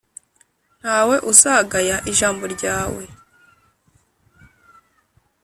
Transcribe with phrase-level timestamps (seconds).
[0.79, 3.03] nta we uzagaya ijambo ryawe.